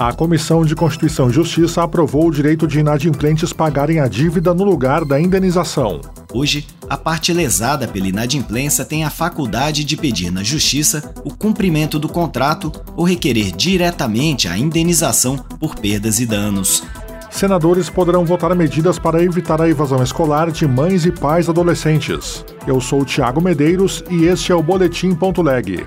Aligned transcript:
A 0.00 0.14
Comissão 0.14 0.64
de 0.64 0.74
Constituição 0.74 1.28
e 1.28 1.32
Justiça 1.34 1.82
aprovou 1.82 2.26
o 2.26 2.32
direito 2.32 2.66
de 2.66 2.80
inadimplentes 2.80 3.52
pagarem 3.52 4.00
a 4.00 4.08
dívida 4.08 4.54
no 4.54 4.64
lugar 4.64 5.04
da 5.04 5.20
indenização. 5.20 6.00
Hoje, 6.32 6.66
a 6.88 6.96
parte 6.96 7.34
lesada 7.34 7.86
pela 7.86 8.08
inadimplência 8.08 8.82
tem 8.82 9.04
a 9.04 9.10
faculdade 9.10 9.84
de 9.84 9.98
pedir 9.98 10.30
na 10.30 10.42
Justiça 10.42 11.12
o 11.22 11.36
cumprimento 11.36 11.98
do 11.98 12.08
contrato 12.08 12.72
ou 12.96 13.04
requerer 13.04 13.54
diretamente 13.54 14.48
a 14.48 14.56
indenização 14.56 15.36
por 15.36 15.74
perdas 15.74 16.18
e 16.18 16.24
danos. 16.24 16.82
Senadores 17.30 17.90
poderão 17.90 18.24
votar 18.24 18.56
medidas 18.56 18.98
para 18.98 19.22
evitar 19.22 19.60
a 19.60 19.68
evasão 19.68 20.02
escolar 20.02 20.50
de 20.50 20.66
mães 20.66 21.04
e 21.04 21.12
pais 21.12 21.46
adolescentes. 21.46 22.42
Eu 22.66 22.80
sou 22.80 23.04
Tiago 23.04 23.42
Medeiros 23.42 24.02
e 24.08 24.24
este 24.24 24.50
é 24.50 24.54
o 24.54 24.62
Boletim.leg. 24.62 25.86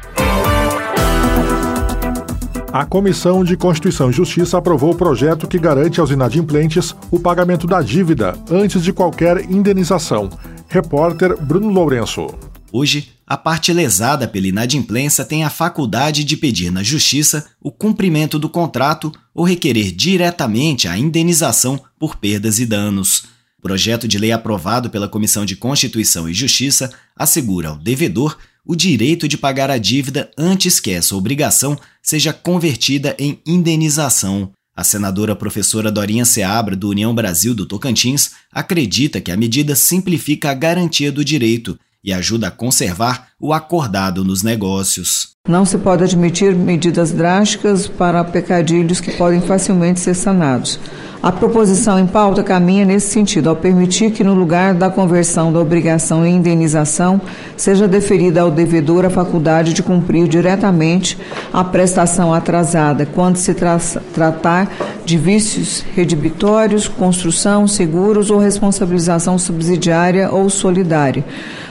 A 2.74 2.88
Comissão 2.88 3.44
de 3.44 3.56
Constituição 3.56 4.10
e 4.10 4.14
Justiça 4.14 4.58
aprovou 4.58 4.94
o 4.94 4.98
projeto 4.98 5.48
que 5.48 5.60
garante 5.60 6.00
aos 6.00 6.10
inadimplentes 6.10 6.96
o 7.12 7.20
pagamento 7.20 7.68
da 7.68 7.84
dívida 7.84 8.36
antes 8.50 8.84
de 8.84 8.92
qualquer 8.92 9.48
indenização. 9.48 10.28
Repórter 10.68 11.40
Bruno 11.40 11.70
Lourenço. 11.70 12.34
Hoje, 12.72 13.12
a 13.28 13.38
parte 13.38 13.72
lesada 13.72 14.28
pela 14.28 14.48
inadimplência 14.48 15.24
tem 15.24 15.44
a 15.44 15.52
faculdade 15.52 16.24
de 16.24 16.36
pedir 16.36 16.72
na 16.72 16.82
Justiça 16.82 17.46
o 17.62 17.72
cumprimento 17.72 18.40
do 18.40 18.50
contrato 18.50 19.12
ou 19.36 19.46
requerer 19.46 19.92
diretamente 19.92 20.88
a 20.88 20.98
indenização 20.98 21.80
por 22.00 22.16
perdas 22.16 22.58
e 22.58 22.66
danos. 22.66 23.26
O 23.60 23.62
projeto 23.62 24.08
de 24.08 24.18
lei 24.18 24.32
aprovado 24.32 24.90
pela 24.90 25.08
Comissão 25.08 25.46
de 25.46 25.56
Constituição 25.56 26.28
e 26.28 26.34
Justiça 26.34 26.90
assegura 27.16 27.70
ao 27.70 27.78
devedor 27.78 28.36
o 28.66 28.76
direito 28.76 29.28
de 29.28 29.38
pagar 29.38 29.70
a 29.70 29.78
dívida 29.78 30.32
antes 30.38 30.80
que 30.80 30.92
essa 30.92 31.16
obrigação 31.16 31.78
seja 32.02 32.32
convertida 32.32 33.16
em 33.20 33.40
indenização. 33.46 34.52
A 34.76 34.84
senadora 34.84 35.36
professora 35.36 35.92
Dorinha 35.92 36.26
Seabra, 36.26 36.76
do 36.76 36.90
União 36.90 37.14
Brasil 37.14 37.54
do 37.54 37.66
Tocantins, 37.66 38.32
acredita 38.52 39.22
que 39.22 39.32
a 39.32 39.38
medida 39.38 39.76
simplifica 39.76 40.50
a 40.50 40.54
garantia 40.54 41.12
do 41.12 41.24
direito 41.24 41.78
e 42.04 42.12
ajuda 42.12 42.48
a 42.48 42.52
conservar 42.52 43.28
o 43.40 43.54
acordado 43.54 44.24
nos 44.24 44.44
negócios. 44.44 45.34
Não 45.48 45.66
se 45.66 45.78
pode 45.78 46.04
admitir 46.04 46.56
medidas 46.56 47.12
drásticas 47.12 47.88
para 47.88 48.24
pecadilhos 48.24 49.00
que 49.00 49.12
podem 49.12 49.42
facilmente 49.42 50.00
ser 50.00 50.16
sanados. 50.16 50.80
A 51.24 51.32
proposição 51.32 51.98
em 51.98 52.06
pauta 52.06 52.44
caminha 52.44 52.84
nesse 52.84 53.10
sentido, 53.12 53.50
ao 53.50 53.56
permitir 53.56 54.12
que, 54.12 54.26
no 54.26 54.34
lugar 54.34 54.74
da 54.74 54.90
conversão 54.90 55.54
da 55.54 55.60
obrigação 55.62 56.26
em 56.26 56.36
indenização, 56.36 57.22
seja 57.56 57.88
deferida 57.88 58.42
ao 58.42 58.52
devedor 58.52 59.06
a 59.06 59.10
faculdade 59.10 59.72
de 59.72 59.82
cumprir 59.82 60.28
diretamente 60.28 61.18
a 61.54 61.64
prestação 61.64 62.34
atrasada, 62.34 63.06
quando 63.06 63.38
se 63.38 63.54
tra 63.54 63.80
tratar 64.14 64.70
de 65.06 65.18
vícios 65.18 65.86
redibitórios, 65.96 66.90
construção, 66.90 67.70
seguros 67.70 68.30
ou 68.30 68.38
responsabilização 68.38 69.40
subsidiária 69.40 70.30
ou 70.30 70.50
solidária, 70.50 71.24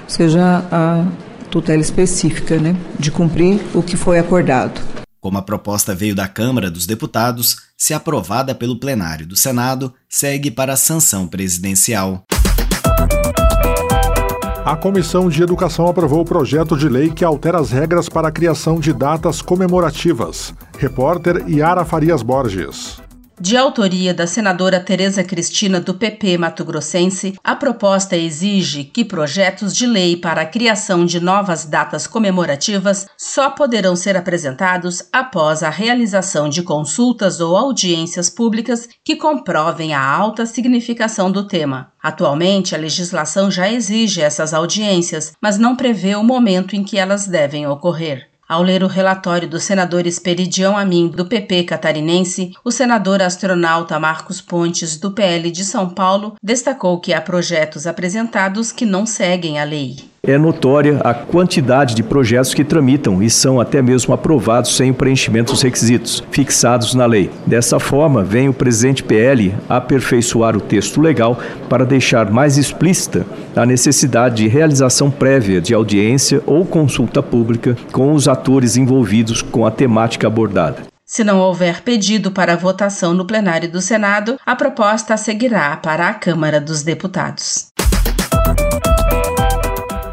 seja, 0.08 0.64
a 0.72 1.04
tutela 1.50 1.82
específica, 1.82 2.56
né, 2.56 2.74
de 2.98 3.10
cumprir 3.10 3.60
o 3.74 3.82
que 3.82 3.98
foi 3.98 4.18
acordado. 4.18 4.80
Como 5.22 5.38
a 5.38 5.42
proposta 5.42 5.94
veio 5.94 6.16
da 6.16 6.26
Câmara 6.26 6.68
dos 6.68 6.84
Deputados, 6.84 7.58
se 7.78 7.94
aprovada 7.94 8.56
pelo 8.56 8.80
plenário 8.80 9.24
do 9.24 9.36
Senado, 9.36 9.94
segue 10.08 10.50
para 10.50 10.72
a 10.72 10.76
sanção 10.76 11.28
presidencial. 11.28 12.24
A 14.64 14.76
Comissão 14.76 15.28
de 15.28 15.40
Educação 15.40 15.86
aprovou 15.86 16.22
o 16.22 16.24
projeto 16.24 16.76
de 16.76 16.88
lei 16.88 17.08
que 17.08 17.24
altera 17.24 17.60
as 17.60 17.70
regras 17.70 18.08
para 18.08 18.26
a 18.26 18.32
criação 18.32 18.80
de 18.80 18.92
datas 18.92 19.40
comemorativas. 19.40 20.52
Repórter 20.76 21.48
Yara 21.48 21.84
Farias 21.84 22.20
Borges. 22.22 23.01
De 23.44 23.56
autoria 23.56 24.14
da 24.14 24.24
senadora 24.24 24.78
Tereza 24.78 25.24
Cristina 25.24 25.80
do 25.80 25.94
PP 25.94 26.38
Mato 26.38 26.64
Grossense, 26.64 27.34
a 27.42 27.56
proposta 27.56 28.16
exige 28.16 28.84
que 28.84 29.04
projetos 29.04 29.74
de 29.74 29.84
lei 29.84 30.16
para 30.16 30.42
a 30.42 30.46
criação 30.46 31.04
de 31.04 31.18
novas 31.18 31.64
datas 31.64 32.06
comemorativas 32.06 33.08
só 33.18 33.50
poderão 33.50 33.96
ser 33.96 34.16
apresentados 34.16 35.02
após 35.12 35.64
a 35.64 35.70
realização 35.70 36.48
de 36.48 36.62
consultas 36.62 37.40
ou 37.40 37.56
audiências 37.56 38.30
públicas 38.30 38.88
que 39.04 39.16
comprovem 39.16 39.92
a 39.92 40.00
alta 40.00 40.46
significação 40.46 41.28
do 41.28 41.44
tema. 41.44 41.92
Atualmente, 42.00 42.76
a 42.76 42.78
legislação 42.78 43.50
já 43.50 43.68
exige 43.68 44.20
essas 44.20 44.54
audiências, 44.54 45.32
mas 45.42 45.58
não 45.58 45.74
prevê 45.74 46.14
o 46.14 46.22
momento 46.22 46.76
em 46.76 46.84
que 46.84 46.96
elas 46.96 47.26
devem 47.26 47.66
ocorrer. 47.66 48.31
Ao 48.48 48.62
ler 48.62 48.82
o 48.82 48.88
relatório 48.88 49.48
do 49.48 49.58
senador 49.58 50.06
Esperidião 50.06 50.76
Amin, 50.76 51.08
do 51.08 51.26
PP 51.26 51.64
catarinense, 51.64 52.52
o 52.64 52.70
senador 52.70 53.22
astronauta 53.22 53.98
Marcos 53.98 54.40
Pontes, 54.40 54.96
do 54.98 55.12
PL 55.12 55.50
de 55.50 55.64
São 55.64 55.88
Paulo, 55.88 56.36
destacou 56.42 57.00
que 57.00 57.14
há 57.14 57.20
projetos 57.20 57.86
apresentados 57.86 58.72
que 58.72 58.84
não 58.84 59.06
seguem 59.06 59.58
a 59.58 59.64
lei. 59.64 60.11
É 60.24 60.38
notória 60.38 61.00
a 61.02 61.12
quantidade 61.12 61.96
de 61.96 62.02
projetos 62.04 62.54
que 62.54 62.62
tramitam 62.62 63.20
e 63.20 63.28
são 63.28 63.60
até 63.60 63.82
mesmo 63.82 64.14
aprovados 64.14 64.76
sem 64.76 64.92
o 64.92 64.94
preenchimento 64.94 65.52
dos 65.52 65.62
requisitos 65.62 66.22
fixados 66.30 66.94
na 66.94 67.06
lei. 67.06 67.28
Dessa 67.44 67.80
forma, 67.80 68.22
vem 68.22 68.48
o 68.48 68.54
presidente 68.54 69.02
PL 69.02 69.52
aperfeiçoar 69.68 70.56
o 70.56 70.60
texto 70.60 71.00
legal 71.00 71.36
para 71.68 71.84
deixar 71.84 72.30
mais 72.30 72.56
explícita 72.56 73.26
a 73.56 73.66
necessidade 73.66 74.36
de 74.36 74.46
realização 74.46 75.10
prévia 75.10 75.60
de 75.60 75.74
audiência 75.74 76.40
ou 76.46 76.64
consulta 76.64 77.20
pública 77.20 77.76
com 77.90 78.12
os 78.12 78.28
atores 78.28 78.76
envolvidos 78.76 79.42
com 79.42 79.66
a 79.66 79.72
temática 79.72 80.28
abordada. 80.28 80.92
Se 81.04 81.24
não 81.24 81.40
houver 81.40 81.82
pedido 81.82 82.30
para 82.30 82.56
votação 82.56 83.12
no 83.12 83.26
plenário 83.26 83.68
do 83.68 83.80
Senado, 83.80 84.38
a 84.46 84.54
proposta 84.54 85.16
seguirá 85.16 85.76
para 85.76 86.08
a 86.08 86.14
Câmara 86.14 86.60
dos 86.60 86.84
Deputados. 86.84 87.71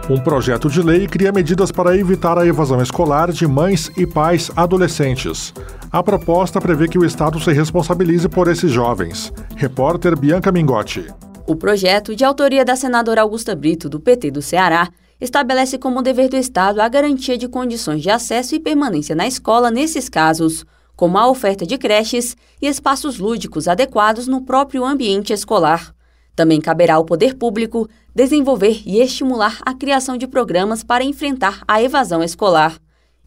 Um 0.09 0.20
projeto 0.20 0.72
de 0.72 0.81
lei 0.81 1.08
cria 1.08 1.31
medidas 1.31 1.72
para 1.72 1.96
evitar 1.96 2.36
a 2.36 2.44
evasão 2.44 2.81
escolar 2.81 3.31
de 3.31 3.46
mães 3.46 3.92
e 3.96 4.08
pais 4.08 4.50
adolescentes. 4.56 5.53
A 5.92 6.02
proposta 6.02 6.59
prevê 6.59 6.88
que 6.88 6.97
o 6.97 7.06
Estado 7.06 7.40
se 7.40 7.53
responsabilize 7.53 8.28
por 8.28 8.47
esses 8.47 8.72
jovens. 8.72 9.31
Repórter 9.56 10.18
Bianca 10.18 10.52
Mingotti. 10.52 11.06
O 11.46 11.56
projeto, 11.56 12.16
de 12.16 12.25
autoria 12.25 12.66
da 12.66 12.75
senadora 12.75 13.22
Augusta 13.22 13.56
Brito, 13.56 13.88
do 13.88 14.00
PT 14.00 14.31
do 14.31 14.42
Ceará, 14.42 14.90
estabelece 15.22 15.78
como 15.78 16.02
dever 16.02 16.28
do 16.28 16.38
Estado 16.38 16.81
a 16.81 16.90
garantia 16.90 17.38
de 17.38 17.47
condições 17.47 18.02
de 18.02 18.09
acesso 18.09 18.56
e 18.56 18.59
permanência 18.59 19.16
na 19.16 19.28
escola 19.28 19.70
nesses 19.70 20.09
casos, 20.09 20.66
como 20.96 21.20
a 21.20 21.30
oferta 21.30 21.68
de 21.68 21.78
creches 21.78 22.36
e 22.59 22.66
espaços 22.66 23.20
lúdicos 23.20 23.68
adequados 23.68 24.28
no 24.28 24.41
próprio 24.41 24.84
ambiente 24.84 25.34
escolar. 25.34 25.94
Também 26.35 26.62
caberá 26.62 26.95
ao 26.95 27.06
poder 27.06 27.35
público 27.35 27.90
desenvolver 28.16 28.81
e 28.85 29.00
estimular 29.00 29.59
a 29.66 29.73
criação 29.73 30.17
de 30.17 30.28
programas 30.28 30.84
para 30.84 31.03
enfrentar 31.03 31.62
a 31.67 31.81
evasão 31.81 32.23
escolar. 32.23 32.79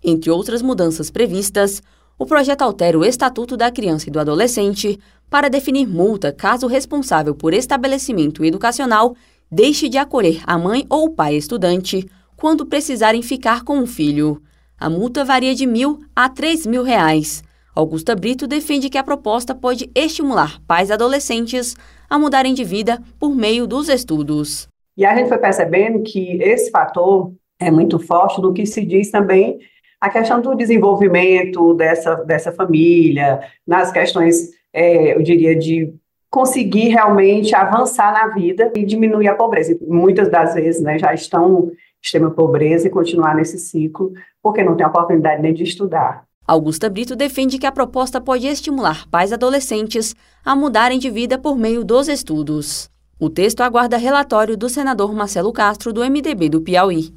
Entre 0.03 0.31
outras 0.31 0.63
mudanças 0.63 1.11
previstas, 1.11 1.83
o 2.19 2.27
projeto 2.27 2.63
altera 2.63 2.99
o 2.99 3.05
Estatuto 3.05 3.57
da 3.57 3.71
Criança 3.71 4.09
e 4.09 4.13
do 4.13 4.21
Adolescente 4.21 4.99
para 5.31 5.49
definir 5.49 5.87
multa 5.87 6.33
caso 6.33 6.67
o 6.67 6.69
responsável 6.69 7.35
por 7.35 7.55
estabelecimento 7.55 8.45
educacional 8.45 9.17
deixe 9.51 9.89
de 9.89 9.99
acolher 9.99 10.43
a 10.47 10.59
mãe 10.59 10.87
ou 10.89 11.07
o 11.07 11.11
pai 11.11 11.37
estudante 11.37 12.09
quando 12.37 12.67
precisarem 12.67 13.23
ficar 13.23 13.65
com 13.65 13.81
o 13.81 13.87
filho. 13.87 14.43
A 14.79 14.91
multa 14.91 15.25
varia 15.25 15.55
de 15.55 15.67
mil 15.67 16.01
a 16.15 16.29
três 16.29 16.67
mil 16.67 16.83
reais. 16.83 17.43
Augusta 17.75 18.15
Brito 18.15 18.47
defende 18.47 18.91
que 18.91 18.99
a 18.99 19.05
proposta 19.05 19.55
pode 19.55 19.91
estimular 19.95 20.61
pais 20.67 20.91
adolescentes 20.91 21.75
a 22.13 22.19
mudarem 22.19 22.53
de 22.53 22.63
vida 22.63 23.03
por 23.19 23.35
meio 23.35 23.67
dos 23.67 23.89
estudos. 23.89 24.69
E 24.95 25.07
a 25.07 25.17
gente 25.17 25.31
foi 25.31 25.39
percebendo 25.39 26.03
que 26.03 26.43
esse 26.43 26.71
fator 26.71 27.33
é 27.59 27.71
muito 27.71 27.99
forte 27.99 28.39
no 28.39 28.53
que 28.53 28.67
se 28.67 28.85
diz 28.85 29.11
também 29.11 29.59
a 29.99 30.11
questão 30.11 30.43
do 30.43 30.55
desenvolvimento 30.55 31.73
dessa, 31.73 32.17
dessa 32.17 32.53
família, 32.53 33.41
nas 33.67 33.91
questões, 33.91 34.51
é, 34.75 35.15
eu 35.15 35.23
diria, 35.23 35.57
de 35.57 35.95
conseguir 36.29 36.89
realmente 36.89 37.55
avançar 37.55 38.13
na 38.13 38.27
vida 38.35 38.71
e 38.77 38.85
diminuir 38.85 39.29
a 39.29 39.35
pobreza. 39.35 39.75
Muitas 39.81 40.29
das 40.29 40.53
vezes 40.53 40.83
né, 40.83 40.99
já 40.99 41.15
estão 41.15 41.71
em 41.71 41.73
extrema 42.03 42.31
pobreza 42.31 42.89
e 42.89 42.91
continuar 42.91 43.35
nesse 43.35 43.59
ciclo 43.59 44.13
porque 44.43 44.63
não 44.63 44.77
tem 44.77 44.85
oportunidade 44.85 45.41
nem 45.41 45.55
de 45.55 45.63
estudar. 45.63 46.27
Augusta 46.53 46.91
Brito 46.91 47.17
defende 47.17 47.59
que 47.59 47.65
a 47.65 47.73
proposta 47.73 48.21
pode 48.21 48.47
estimular 48.47 49.09
pais 49.11 49.33
adolescentes 49.33 50.15
a 50.45 50.55
mudarem 50.55 50.99
de 50.99 51.09
vida 51.09 51.39
por 51.39 51.57
meio 51.57 51.83
dos 51.83 52.09
estudos. 52.09 52.91
O 53.19 53.31
texto 53.31 53.63
aguarda 53.63 53.97
relatório 53.97 54.55
do 54.55 54.69
senador 54.69 55.15
Marcelo 55.15 55.51
Castro, 55.51 55.95
do 55.95 56.03
MDB 56.03 56.51
do 56.51 56.61
Piauí. 56.61 57.15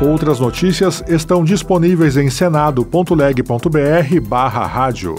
Outras 0.00 0.38
notícias 0.38 1.02
estão 1.08 1.42
disponíveis 1.42 2.16
em 2.16 2.30
senado.leg.br 2.30 4.20
barra 4.22 4.64
rádio. 4.64 5.16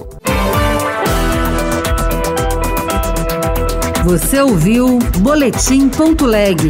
Você 4.06 4.42
ouviu 4.42 5.00
Boletim.leg. 5.20 6.70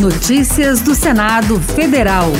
Notícias 0.00 0.80
do 0.80 0.94
Senado 0.94 1.60
Federal. 1.60 2.30